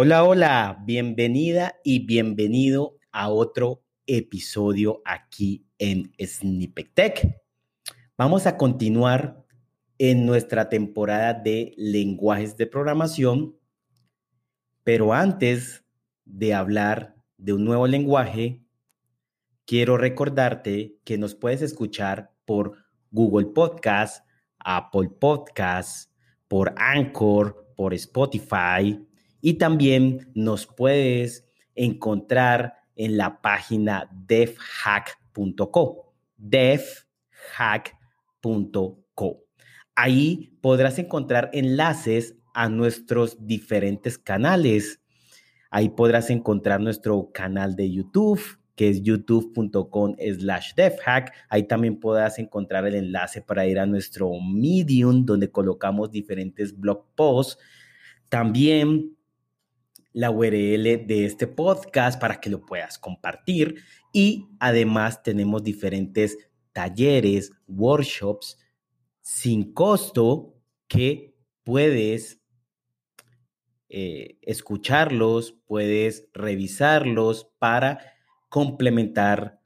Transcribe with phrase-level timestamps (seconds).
[0.00, 7.42] Hola, hola, bienvenida y bienvenido a otro episodio aquí en Snippet Tech.
[8.16, 9.44] Vamos a continuar
[9.98, 13.56] en nuestra temporada de lenguajes de programación,
[14.84, 15.84] pero antes
[16.24, 18.62] de hablar de un nuevo lenguaje,
[19.64, 22.76] quiero recordarte que nos puedes escuchar por
[23.10, 24.24] Google Podcast,
[24.60, 26.12] Apple Podcast,
[26.46, 29.07] por Anchor, por Spotify
[29.40, 36.14] y también nos puedes encontrar en la página devhack.co.
[36.36, 36.98] devhack.co.
[39.94, 45.00] Ahí podrás encontrar enlaces a nuestros diferentes canales.
[45.70, 48.40] Ahí podrás encontrar nuestro canal de YouTube,
[48.74, 51.32] que es youtube.com slash devhack.
[51.48, 57.04] Ahí también podrás encontrar el enlace para ir a nuestro Medium, donde colocamos diferentes blog
[57.14, 57.58] posts.
[58.28, 59.17] También
[60.18, 63.84] la URL de este podcast para que lo puedas compartir.
[64.12, 66.36] Y además tenemos diferentes
[66.72, 68.58] talleres, workshops
[69.20, 70.56] sin costo
[70.88, 72.40] que puedes
[73.88, 78.00] eh, escucharlos, puedes revisarlos para
[78.48, 79.60] complementar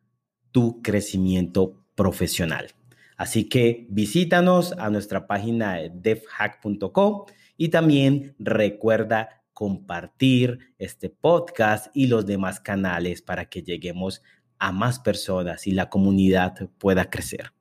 [0.50, 2.75] tu crecimiento profesional.
[3.16, 7.25] Así que visítanos a nuestra página devhack.com
[7.56, 14.22] y también recuerda compartir este podcast y los demás canales para que lleguemos
[14.59, 17.53] a más personas y la comunidad pueda crecer.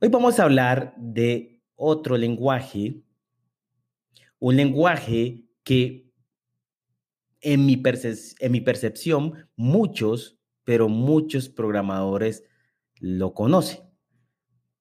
[0.00, 3.02] Hoy vamos a hablar de otro lenguaje,
[4.38, 6.08] un lenguaje que
[7.40, 12.44] en mi, percepción muchos, pero muchos programadores
[13.00, 13.80] lo conocen.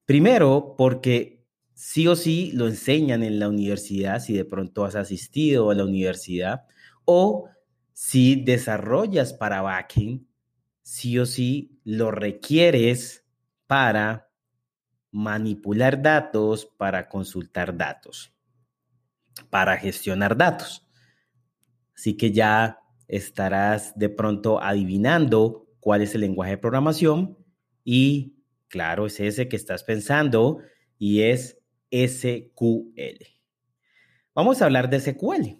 [0.05, 1.36] Primero, porque
[1.77, 5.85] sí o sí lo enseñan en la universidad, si de pronto has asistido a la
[5.85, 6.65] universidad,
[7.05, 7.49] o
[7.93, 10.25] si desarrollas para backend,
[10.81, 13.23] sí o sí lo requieres
[13.67, 14.31] para
[15.11, 18.33] manipular datos, para consultar datos,
[19.51, 20.83] para gestionar datos.
[21.95, 27.37] Así que ya estarás de pronto adivinando cuál es el lenguaje de programación
[27.83, 30.59] y claro, es ese que estás pensando
[30.97, 31.56] y es
[31.91, 33.25] SQL.
[34.33, 35.57] Vamos a hablar de SQL.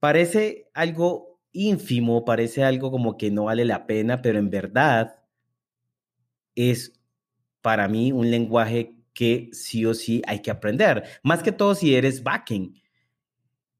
[0.00, 5.24] Parece algo ínfimo, parece algo como que no vale la pena, pero en verdad
[6.54, 7.00] es
[7.62, 11.04] para mí un lenguaje que sí o sí hay que aprender.
[11.22, 12.76] Más que todo si eres backend,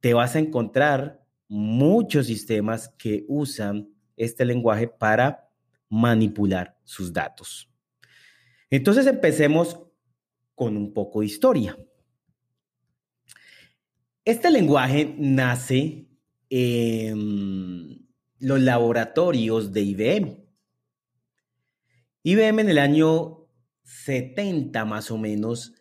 [0.00, 5.48] te vas a encontrar muchos sistemas que usan este lenguaje para
[5.88, 7.70] manipular sus datos.
[8.70, 9.80] Entonces empecemos
[10.58, 11.78] con un poco de historia.
[14.24, 16.08] Este lenguaje nace
[16.50, 18.08] en
[18.40, 20.44] los laboratorios de IBM.
[22.24, 23.46] IBM en el año
[23.84, 25.74] 70 más o menos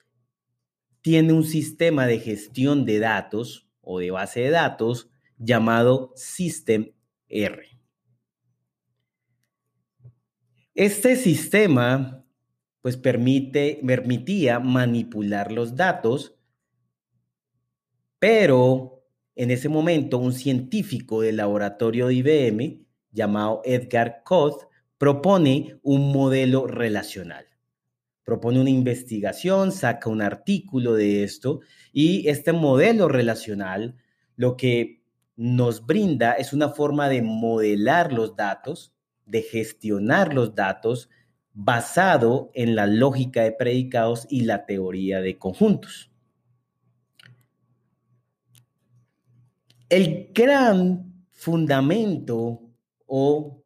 [1.02, 5.10] tiene un sistema de gestión de datos o de base de datos
[5.40, 6.92] llamado System
[7.30, 7.64] R.
[10.76, 12.27] Este sistema
[12.88, 16.38] pues permite, permitía manipular los datos,
[18.18, 19.04] pero
[19.36, 26.66] en ese momento un científico del laboratorio de IBM llamado Edgar Koth propone un modelo
[26.66, 27.48] relacional.
[28.24, 31.60] Propone una investigación, saca un artículo de esto
[31.92, 33.98] y este modelo relacional
[34.38, 35.04] lo que
[35.36, 38.94] nos brinda es una forma de modelar los datos,
[39.26, 41.10] de gestionar los datos,
[41.60, 46.12] basado en la lógica de predicados y la teoría de conjuntos.
[49.90, 52.62] El gran fundamento
[53.08, 53.64] o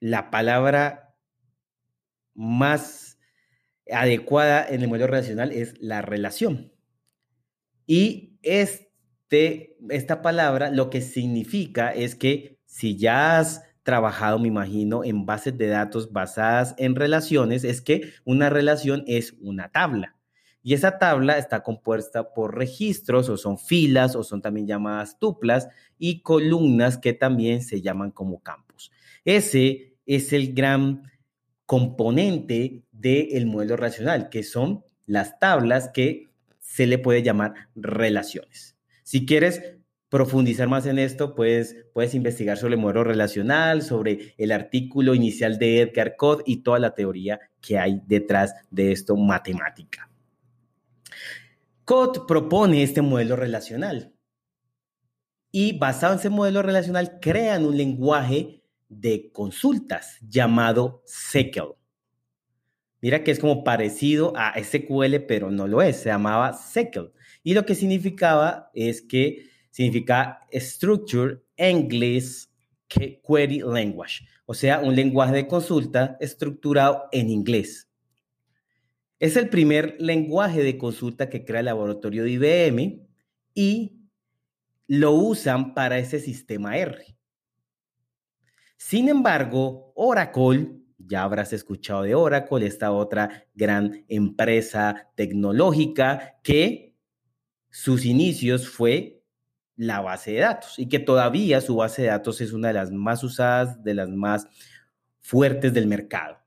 [0.00, 1.14] la palabra
[2.32, 3.18] más
[3.92, 6.72] adecuada en el modelo relacional es la relación.
[7.86, 15.04] Y este, esta palabra lo que significa es que si ya has trabajado, me imagino,
[15.04, 20.16] en bases de datos basadas en relaciones, es que una relación es una tabla.
[20.62, 25.68] Y esa tabla está compuesta por registros o son filas o son también llamadas tuplas
[25.98, 28.90] y columnas que también se llaman como campos.
[29.26, 31.02] Ese es el gran
[31.66, 38.74] componente del modelo racional, que son las tablas que se le puede llamar relaciones.
[39.02, 39.62] Si quieres
[40.14, 45.58] profundizar más en esto, pues puedes investigar sobre el modelo relacional, sobre el artículo inicial
[45.58, 50.08] de Edgar Code y toda la teoría que hay detrás de esto matemática.
[51.84, 54.14] Code propone este modelo relacional
[55.50, 61.74] y basado en ese modelo relacional crean un lenguaje de consultas llamado SQL.
[63.00, 67.12] Mira que es como parecido a SQL, pero no lo es, se llamaba SQL.
[67.42, 72.46] Y lo que significaba es que significa Structure English
[72.86, 77.88] Query Language, o sea, un lenguaje de consulta estructurado en inglés.
[79.18, 83.08] Es el primer lenguaje de consulta que crea el laboratorio de IBM
[83.52, 83.96] y
[84.86, 87.16] lo usan para ese sistema R.
[88.76, 96.94] Sin embargo, Oracle ya habrás escuchado de Oracle, esta otra gran empresa tecnológica que
[97.70, 99.13] sus inicios fue
[99.76, 102.90] la base de datos y que todavía su base de datos es una de las
[102.90, 104.46] más usadas, de las más
[105.20, 106.38] fuertes del mercado.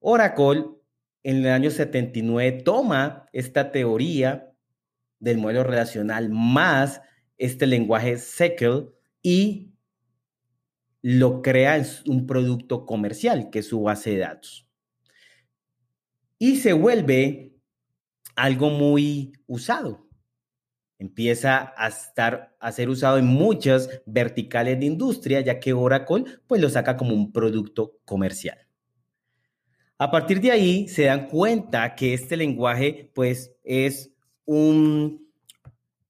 [0.00, 0.66] Oracle
[1.22, 4.52] en el año 79 toma esta teoría
[5.18, 7.00] del modelo relacional más
[7.36, 8.90] este lenguaje SQL
[9.22, 9.72] y
[11.02, 14.68] lo crea en un producto comercial, que es su base de datos.
[16.38, 17.54] Y se vuelve
[18.36, 20.07] algo muy usado.
[20.98, 26.60] Empieza a estar a ser usado en muchas verticales de industria, ya que Oracle pues
[26.60, 28.58] lo saca como un producto comercial.
[29.96, 34.12] A partir de ahí se dan cuenta que este lenguaje pues es
[34.44, 35.28] un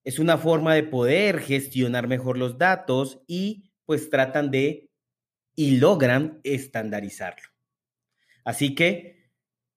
[0.04, 4.88] es una forma de poder gestionar mejor los datos y pues tratan de
[5.54, 7.48] y logran estandarizarlo.
[8.44, 9.32] Así que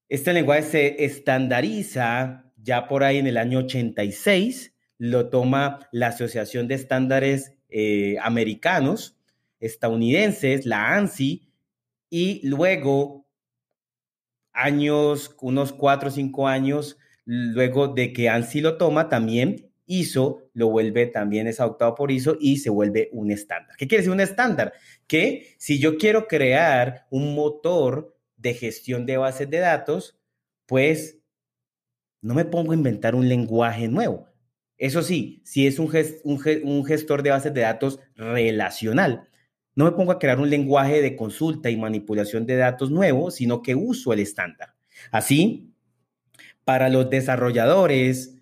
[0.07, 6.67] este lenguaje se estandariza ya por ahí en el año 86, lo toma la Asociación
[6.67, 9.17] de Estándares eh, Americanos,
[9.59, 11.49] estadounidenses, la ANSI,
[12.11, 13.25] y luego,
[14.53, 20.69] años, unos cuatro o cinco años, luego de que ANSI lo toma, también ISO lo
[20.69, 23.75] vuelve también es adoptado por ISO y se vuelve un estándar.
[23.77, 24.71] ¿Qué quiere decir un estándar?
[25.07, 30.19] Que si yo quiero crear un motor de gestión de bases de datos,
[30.67, 31.17] pues
[32.21, 34.30] no me pongo a inventar un lenguaje nuevo.
[34.81, 35.93] Eso sí, si es un,
[36.63, 39.29] un gestor de bases de datos relacional,
[39.75, 43.61] no me pongo a crear un lenguaje de consulta y manipulación de datos nuevo, sino
[43.61, 44.73] que uso el estándar.
[45.11, 45.71] Así,
[46.65, 48.39] para los desarrolladores,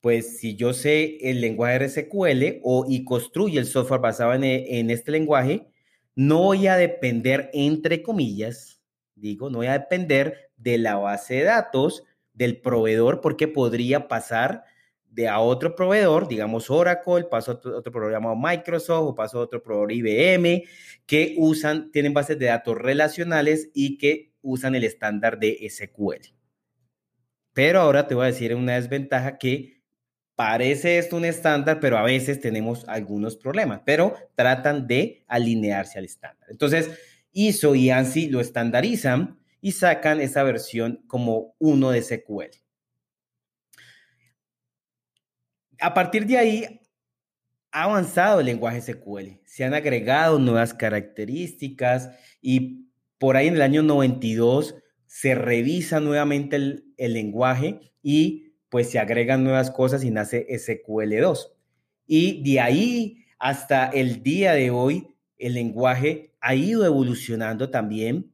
[0.00, 4.88] pues si yo sé el lenguaje RSQL o, y construye el software basado en, en,
[4.88, 5.68] este lenguaje,
[6.14, 8.80] no voy a depender, entre comillas,
[9.14, 14.64] digo, no voy a depender de la base de datos del proveedor porque podría pasar
[15.12, 19.38] de a otro proveedor, digamos Oracle, paso a otro, otro proveedor llamado Microsoft o paso
[19.38, 20.64] a otro proveedor IBM,
[21.06, 26.34] que usan, tienen bases de datos relacionales y que usan el estándar de SQL.
[27.52, 29.82] Pero ahora te voy a decir una desventaja que
[30.34, 36.06] Parece esto un estándar, pero a veces tenemos algunos problemas, pero tratan de alinearse al
[36.06, 36.48] estándar.
[36.50, 36.90] Entonces,
[37.32, 42.58] ISO y ANSI lo estandarizan y sacan esa versión como uno de SQL.
[45.82, 46.80] A partir de ahí,
[47.72, 52.86] ha avanzado el lenguaje SQL, se han agregado nuevas características y
[53.18, 59.42] por ahí en el año 92 se revisa nuevamente el, lenguaje y pues se agregan
[59.42, 61.48] nuevas cosas y nace SQL2.
[62.06, 68.32] Y de ahí hasta el día de hoy, el lenguaje ha ido evolucionando también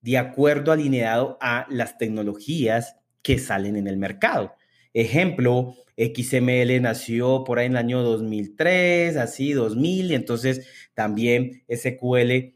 [0.00, 4.56] de acuerdo alineado a las tecnologías que salen en el mercado.
[4.94, 12.54] Ejemplo, XML nació por ahí en el año 2003, así 2000, entonces también SQL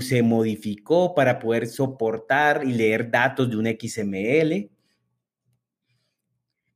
[0.00, 4.70] se modificó para poder soportar y leer datos de un XML.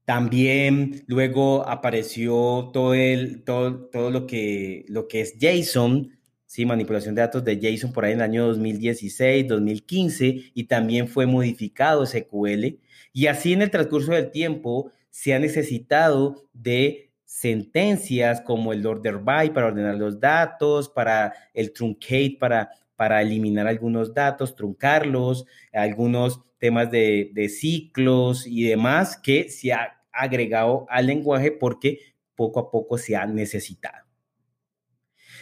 [0.05, 6.17] También luego apareció todo, el, todo, todo lo, que, lo que es JSON,
[6.47, 6.65] ¿sí?
[6.65, 11.27] manipulación de datos de JSON por ahí en el año 2016, 2015, y también fue
[11.27, 12.79] modificado SQL.
[13.13, 19.19] Y así en el transcurso del tiempo se ha necesitado de sentencias como el order
[19.19, 26.41] by para ordenar los datos, para el truncate para, para eliminar algunos datos, truncarlos, algunos
[26.59, 31.99] temas de, de ciclos y demás que se ha agregado al lenguaje porque
[32.35, 34.07] poco a poco se ha necesitado.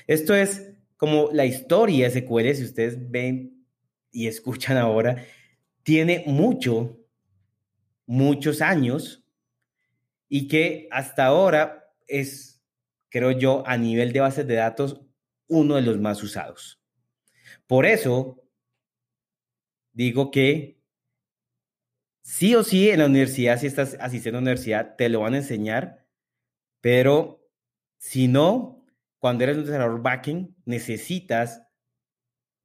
[0.07, 0.74] Esto es
[1.05, 3.63] como la historia SQL, si ustedes ven
[4.11, 5.23] y escuchan ahora,
[5.83, 6.99] tiene mucho,
[8.07, 9.23] muchos años
[10.31, 12.65] y que hasta ahora es,
[13.11, 15.03] creo yo, a nivel de bases de datos,
[15.47, 16.81] uno de los más usados.
[17.67, 18.43] Por eso
[19.93, 20.81] digo que
[22.23, 25.35] sí o sí en la universidad, si estás asistiendo a la universidad, te lo van
[25.35, 26.07] a enseñar,
[26.81, 27.47] pero
[27.99, 28.84] sino
[29.25, 31.63] cuando eres un desarrollador backend, necesitas,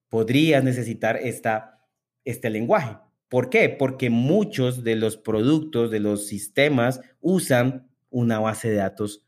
[0.10, 1.88] podrías necesitar esta,
[2.26, 2.98] este lenguaje.
[3.30, 3.70] ¿Por qué?
[3.70, 9.26] Porque muchos de los productos, de los sistemas, usan una base de datos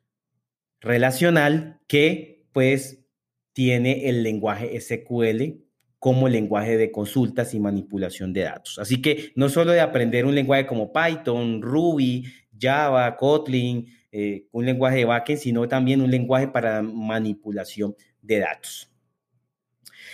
[0.82, 3.06] relacional que pues
[3.54, 5.64] tiene el lenguaje SQL
[6.00, 8.78] como lenguaje de consultas y manipulación de datos.
[8.78, 12.26] Así que no solo de aprender un lenguaje como Python, Ruby,
[12.60, 18.92] Java, Kotlin, eh, un lenguaje de backend, sino también un lenguaje para manipulación de datos.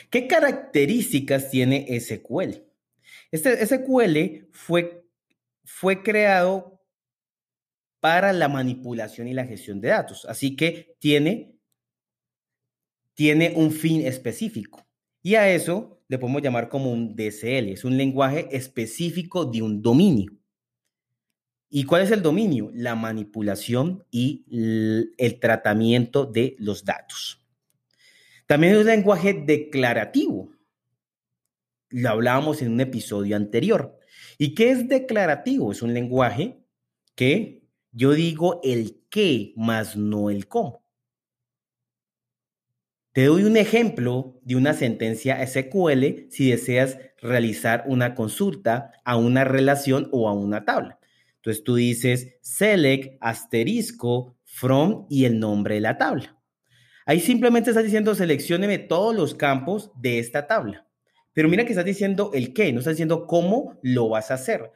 [0.09, 2.63] ¿Qué características tiene SQL?
[3.31, 5.03] Este SQL fue,
[5.63, 6.81] fue creado
[7.99, 11.55] para la manipulación y la gestión de datos, así que tiene,
[13.15, 14.87] tiene un fin específico.
[15.21, 19.81] Y a eso le podemos llamar como un DSL, es un lenguaje específico de un
[19.81, 20.31] dominio.
[21.69, 22.71] ¿Y cuál es el dominio?
[22.73, 24.45] La manipulación y
[25.17, 27.43] el tratamiento de los datos.
[28.45, 30.51] También es un lenguaje declarativo.
[31.89, 33.97] Lo hablábamos en un episodio anterior.
[34.37, 35.71] ¿Y qué es declarativo?
[35.71, 36.63] Es un lenguaje
[37.15, 40.85] que yo digo el qué más no el cómo.
[43.11, 49.43] Te doy un ejemplo de una sentencia SQL si deseas realizar una consulta a una
[49.43, 50.99] relación o a una tabla.
[51.37, 56.37] Entonces tú dices select asterisco from y el nombre de la tabla.
[57.05, 60.85] Ahí simplemente estás diciendo seleccioneme todos los campos de esta tabla.
[61.33, 64.71] Pero mira que estás diciendo el qué, no estás diciendo cómo lo vas a hacer.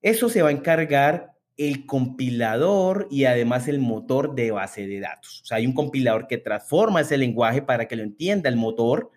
[0.00, 5.42] Eso se va a encargar el compilador y además el motor de base de datos.
[5.42, 9.10] O sea, hay un compilador que transforma ese lenguaje para que lo entienda el motor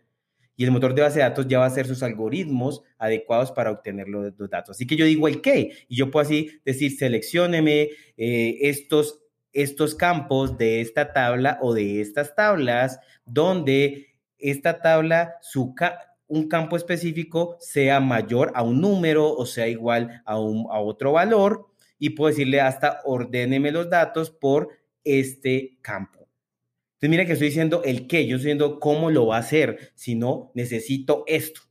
[0.60, 3.72] y el motor de base de datos ya va a hacer sus algoritmos adecuados para
[3.72, 4.76] obtener los, datos.
[4.76, 9.22] Así que yo digo el qué y yo puedo así decir, seleccioneme eh, estos,
[9.54, 15.74] estos campos de esta tabla o de estas tablas donde esta tabla, su
[16.28, 21.14] un campo específico sea mayor a un número o sea igual a, un, a otro
[21.14, 24.68] valor y puedo decirle hasta ordéneme los datos por
[25.06, 26.19] este campo.
[27.00, 29.94] Entonces mira que estoy diciendo el qué, yo estoy diciendo cómo lo va a hacer,
[29.96, 31.62] si no necesito esto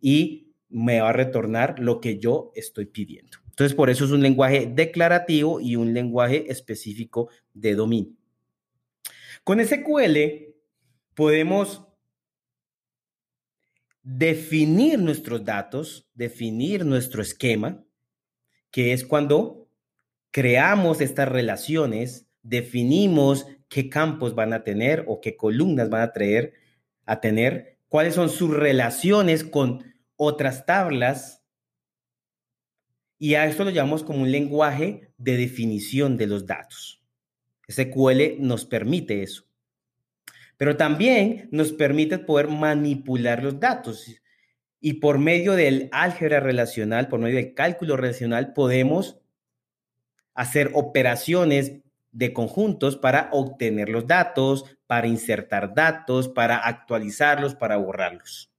[0.00, 3.36] y me va a retornar lo que yo estoy pidiendo.
[3.44, 8.16] Entonces por eso es un lenguaje declarativo y un lenguaje específico de dominio.
[9.44, 10.54] Con SQL
[11.12, 11.84] podemos
[14.02, 17.84] definir nuestros datos, definir nuestro esquema,
[18.70, 19.68] que es cuando
[20.30, 26.52] creamos estas relaciones, definimos qué campos van a tener o qué columnas van a, traer,
[27.06, 31.42] a tener, cuáles son sus relaciones con otras tablas.
[33.16, 37.02] Y a esto lo llamamos como un lenguaje de definición de los datos.
[37.68, 39.44] SQL nos permite eso.
[40.56, 44.04] Pero también nos permite poder manipular los datos.
[44.80, 49.20] Y por medio del álgebra relacional, por medio del cálculo relacional, podemos
[50.34, 51.74] hacer operaciones
[52.12, 58.50] de conjuntos para obtener los datos, para insertar datos, para actualizarlos, para borrarlos.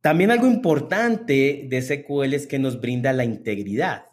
[0.00, 4.06] También algo importante de SQL es que nos brinda la integridad.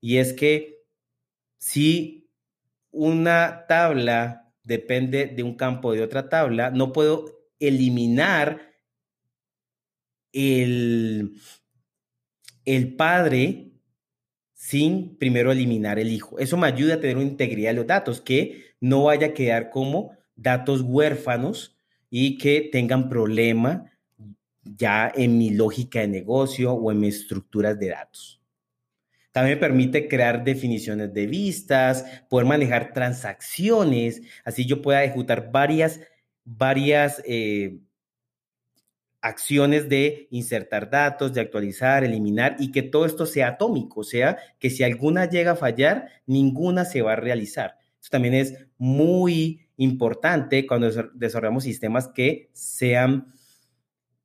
[0.00, 0.84] Y es que
[1.58, 2.30] si
[2.90, 8.72] una tabla depende de un campo de otra tabla, no puedo eliminar
[10.32, 11.34] el,
[12.64, 13.71] el padre
[14.72, 16.38] sin primero eliminar el hijo.
[16.38, 19.68] Eso me ayuda a tener una integridad de los datos, que no vaya a quedar
[19.68, 21.76] como datos huérfanos
[22.08, 23.92] y que tengan problema
[24.64, 28.40] ya en mi lógica de negocio o en mis estructuras de datos.
[29.30, 36.00] También me permite crear definiciones de vistas, poder manejar transacciones, así yo pueda ejecutar varias,
[36.44, 37.76] varias eh,
[39.22, 44.36] acciones de insertar datos, de actualizar, eliminar y que todo esto sea atómico, o sea,
[44.58, 47.78] que si alguna llega a fallar, ninguna se va a realizar.
[48.00, 53.32] Eso también es muy importante cuando desarrollamos sistemas que sean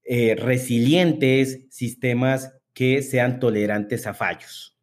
[0.04, 4.77] eh, resilientes, sistemas que sean tolerantes a fallos.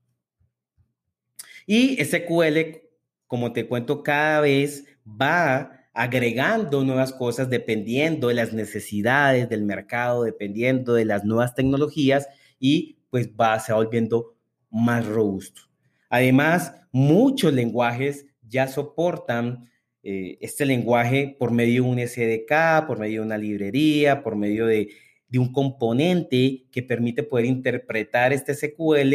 [1.67, 2.83] Y SQL,
[3.27, 10.25] como te cuento, cada vez va agregando nuevas cosas dependiendo de las necesidades del mercado,
[10.25, 14.35] dependiendo de las nuevas tecnologías y pues va, se va volviendo
[14.71, 15.63] más robusto.
[16.11, 19.71] Además, muchos lenguajes ya soportan
[20.03, 24.67] eh, este lenguaje por medio de un SDK, por medio de una librería, por medio
[24.67, 24.89] de,
[25.29, 29.15] de un componente que permite poder interpretar este SQL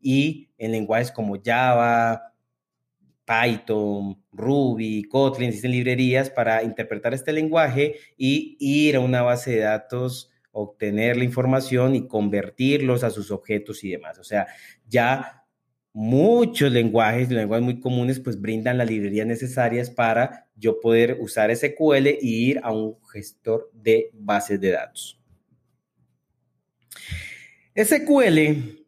[0.00, 2.27] y en lenguajes como Java,
[3.28, 9.58] Python, Ruby, Kotlin, existen librerías para interpretar este lenguaje y ir a una base de
[9.58, 14.18] datos, obtener la información y convertirlos a sus objetos y demás.
[14.18, 14.46] O sea,
[14.88, 15.44] ya
[15.92, 22.08] muchos lenguajes, lenguajes muy comunes, pues brindan las librerías necesarias para yo poder usar SQL
[22.22, 25.20] y ir a un gestor de bases de datos.
[27.76, 28.87] SQL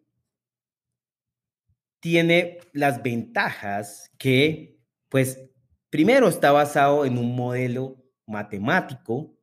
[2.01, 4.79] tiene las ventajas que,
[5.09, 5.39] pues,
[5.91, 9.37] primero está basado en un modelo matemático,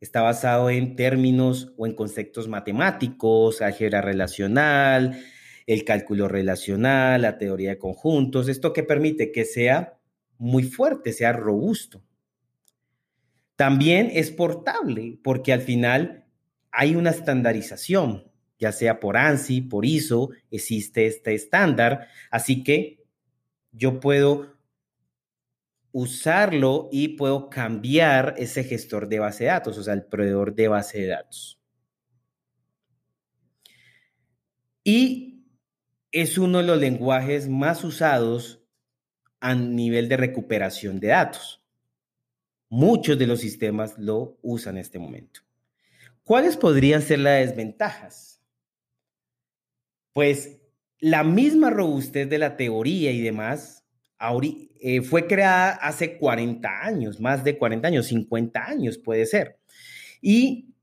[0.00, 5.22] está basado en términos o en conceptos matemáticos, álgebra relacional,
[5.66, 10.00] el cálculo relacional, la teoría de conjuntos, esto que permite que sea
[10.38, 12.02] muy fuerte, sea robusto.
[13.56, 16.24] También es portable porque al final
[16.72, 18.29] hay una estandarización
[18.60, 22.08] ya sea por ANSI, por ISO, existe este estándar.
[22.30, 23.02] Así que
[23.72, 24.54] yo puedo
[25.92, 30.68] usarlo y puedo cambiar ese gestor de base de datos, o sea, el proveedor de
[30.68, 31.58] base de datos.
[34.84, 35.46] Y
[36.12, 38.62] es uno de los lenguajes más usados
[39.40, 41.62] a nivel de recuperación de datos.
[42.68, 45.40] Muchos de los sistemas lo usan en este momento.
[46.22, 48.29] ¿Cuáles podrían ser las desventajas?
[50.12, 50.60] Pues
[50.98, 53.84] la misma robustez de la teoría y demás
[54.80, 59.58] eh, fue creada hace 40 años, más de 40 años, 50 años puede ser.
[60.20, 60.74] Y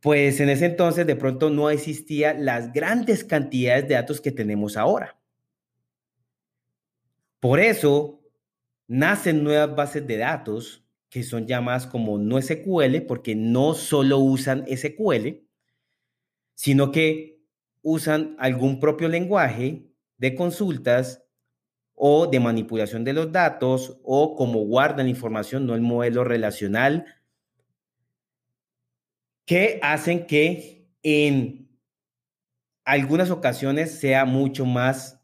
[0.00, 4.76] pues en ese entonces de pronto no existía las grandes cantidades de datos que tenemos
[4.76, 5.16] ahora.
[7.38, 8.20] Por eso
[8.88, 14.66] nacen nuevas bases de datos que son llamadas como no SQL, porque no solo usan
[14.66, 15.46] SQL,
[16.54, 17.35] sino que
[17.88, 19.86] usan algún propio lenguaje
[20.18, 21.22] de consultas
[21.94, 27.06] o de manipulación de los datos o como guardan información, no el modelo relacional,
[29.44, 31.68] que hacen que en
[32.84, 35.20] algunas ocasiones sea mucho más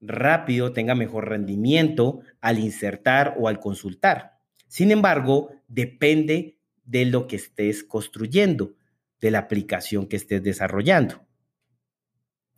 [0.00, 4.40] rápido, tenga mejor rendimiento al insertar o al consultar.
[4.66, 8.74] Sin embargo, depende de lo que estés construyendo,
[9.20, 11.29] de la aplicación que estés desarrollando.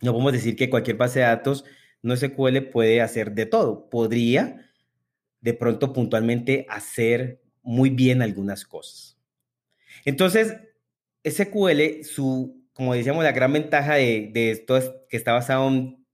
[0.03, 1.65] No podemos decir que cualquier base de datos
[2.01, 3.89] no SQL puede hacer de todo.
[3.89, 4.69] Podría
[5.39, 9.17] de pronto puntualmente hacer muy bien algunas cosas.
[10.03, 10.57] Entonces,
[11.23, 16.05] SQL, su, como decíamos, la gran ventaja de, de esto es que está basado en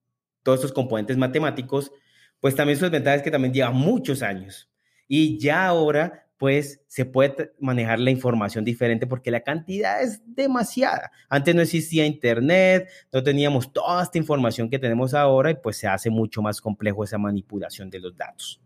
[0.43, 1.91] todos estos componentes matemáticos,
[2.39, 4.71] pues también su desventaja es que también lleva muchos años.
[5.07, 11.11] Y ya ahora pues se puede manejar la información diferente porque la cantidad es demasiada.
[11.27, 15.87] Antes no existía internet, no teníamos toda esta información que tenemos ahora y pues se
[15.87, 18.61] hace mucho más complejo esa manipulación de los datos.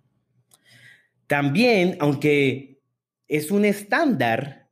[1.25, 2.79] También, aunque
[3.27, 4.69] es un estándar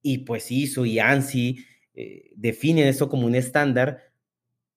[0.00, 4.12] y pues ISO y ANSI eh, definen esto como un estándar,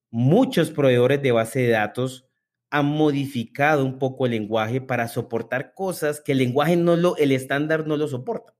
[0.09, 2.27] muchos proveedores de base de datos
[2.73, 7.31] han modificado un poco el lenguaje para soportar cosas que el lenguaje no lo, el
[7.31, 8.55] estándar no lo soporta.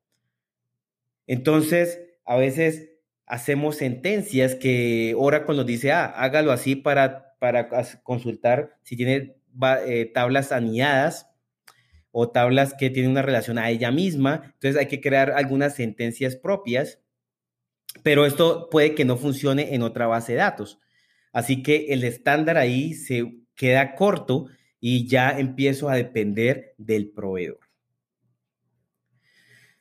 [1.25, 2.91] Entonces, a veces
[3.25, 7.69] hacemos sentencias que Oracle nos dice, ah, hágalo así para, para
[8.03, 9.35] consultar si tiene
[9.87, 11.31] eh, tablas anidadas
[12.11, 14.53] o tablas que tienen una relación a ella misma.
[14.53, 16.99] Entonces hay que crear algunas sentencias propias,
[18.03, 20.79] pero esto puede que no funcione en otra base de datos.
[21.31, 24.47] Así que el estándar ahí se queda corto
[24.79, 27.59] y ya empiezo a depender del proveedor.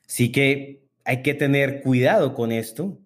[0.07, 2.99] Así que hay que tener cuidado con esto.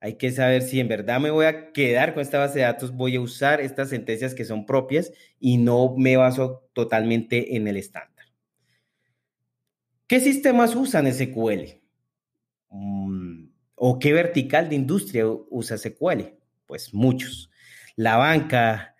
[0.00, 2.92] Hay que saber si en verdad me voy a quedar con esta base de datos,
[2.92, 7.76] voy a usar estas sentencias que son propias y no me baso totalmente en el
[7.76, 8.26] estándar.
[10.08, 11.80] ¿Qué sistemas usan SQL?
[12.68, 13.44] Mm,
[13.76, 16.34] ¿O qué vertical de industria usa SQL?
[16.66, 17.50] Pues muchos.
[17.96, 18.91] La banca,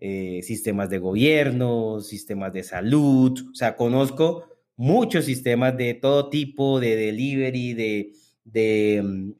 [0.00, 6.80] eh, sistemas de gobierno, sistemas de salud, o sea, conozco muchos sistemas de todo tipo,
[6.80, 8.12] de delivery, de,
[8.44, 9.32] de, mm,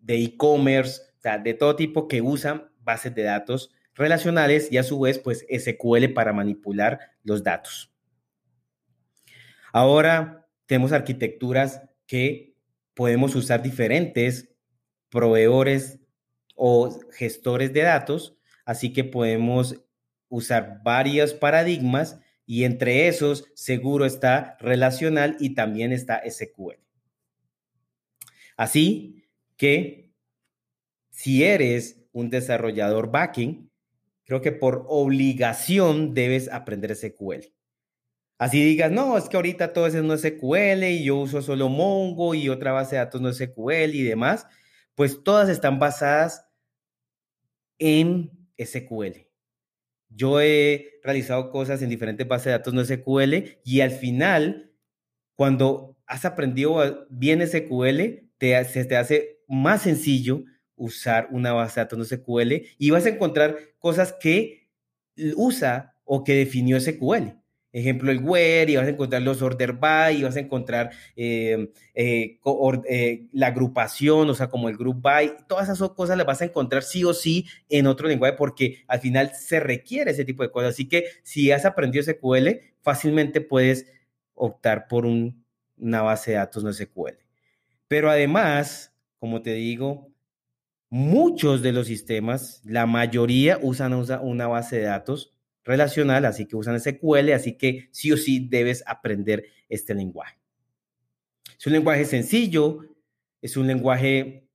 [0.00, 4.82] de e-commerce, o sea, de todo tipo que usan bases de datos relacionales y a
[4.82, 7.90] su vez, pues SQL para manipular los datos.
[9.72, 12.54] Ahora tenemos arquitecturas que
[12.94, 14.50] podemos usar diferentes
[15.08, 16.00] proveedores
[16.54, 19.85] o gestores de datos, así que podemos
[20.28, 26.78] usar varios paradigmas y entre esos seguro está relacional y también está SQL.
[28.56, 29.24] Así
[29.56, 30.12] que
[31.10, 33.70] si eres un desarrollador backing,
[34.24, 37.52] creo que por obligación debes aprender SQL.
[38.38, 42.34] Así digas, no, es que ahorita todo eso no SQL y yo uso solo Mongo
[42.34, 44.46] y otra base de datos no SQL y demás,
[44.94, 46.46] pues todas están basadas
[47.78, 49.25] en SQL.
[50.08, 54.72] Yo he realizado cosas en diferentes bases de datos no SQL y al final,
[55.34, 60.44] cuando has aprendido bien SQL, se te hace más sencillo
[60.76, 64.68] usar una base de datos no SQL y vas a encontrar cosas que
[65.36, 67.45] usa o que definió SQL
[67.78, 71.68] ejemplo, el where, y vas a encontrar los order by, y vas a encontrar em,
[71.94, 72.38] eh,
[72.88, 76.46] eh, la agrupación, o sea, como el group by, todas esas cosas las vas a
[76.46, 80.50] encontrar sí o sí en otro lenguaje porque al final se requiere ese tipo de
[80.50, 80.70] cosas.
[80.70, 82.48] Así que si has aprendido SQL,
[82.80, 83.86] fácilmente puedes
[84.34, 87.18] optar por una base de datos no SQL.
[87.88, 90.10] Pero además, como te digo,
[90.88, 95.35] muchos de los sistemas, la mayoría usan una base de datos
[95.66, 100.38] relacional, así que usan SQL, así que sí o sí debes aprender este lenguaje.
[101.58, 102.80] Es un lenguaje sencillo,
[103.42, 104.48] es un lenguaje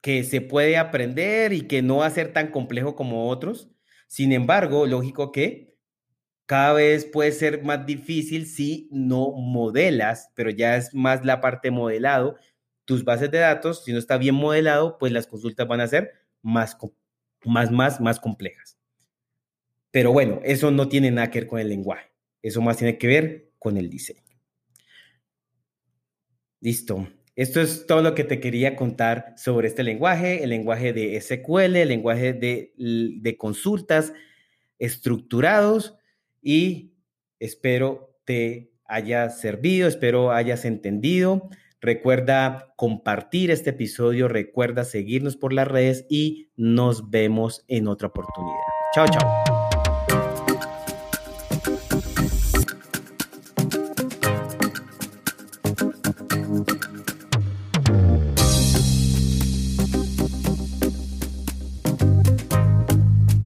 [0.00, 3.70] que se puede aprender y que no va a ser tan complejo como otros.
[4.08, 5.76] Sin embargo, lógico que
[6.46, 11.70] cada vez puede ser más difícil si no modelas, pero ya es más la parte
[11.70, 12.36] modelado.
[12.84, 16.12] Tus bases de datos, si no está bien modelado, pues las consultas van a ser
[16.42, 16.76] más,
[17.44, 18.79] más, más, más complejas.
[19.90, 22.10] Pero bueno, eso no tiene nada que ver con el lenguaje.
[22.42, 24.22] Eso más tiene que ver con el diseño.
[26.60, 27.08] Listo.
[27.36, 31.76] Esto es todo lo que te quería contar sobre este lenguaje, el lenguaje de SQL,
[31.76, 34.12] el lenguaje de, consultas
[34.78, 35.96] estructurados
[36.42, 36.92] y
[37.38, 41.48] espero te haya servido, espero hayas entendido.
[41.80, 48.58] Recuerda compartir este episodio, recuerda seguirnos por las redes y nos vemos en otra oportunidad.
[48.94, 49.69] Chao, chao.